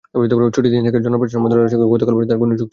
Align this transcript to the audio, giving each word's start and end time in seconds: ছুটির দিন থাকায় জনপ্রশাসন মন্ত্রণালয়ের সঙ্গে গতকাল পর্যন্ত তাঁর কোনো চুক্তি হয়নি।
ছুটির 0.55 0.71
দিন 0.75 0.81
থাকায় 0.87 1.03
জনপ্রশাসন 1.05 1.41
মন্ত্রণালয়ের 1.43 1.73
সঙ্গে 1.73 1.91
গতকাল 1.93 2.13
পর্যন্ত 2.15 2.29
তাঁর 2.31 2.39
কোনো 2.41 2.51
চুক্তি 2.59 2.61
হয়নি। 2.63 2.69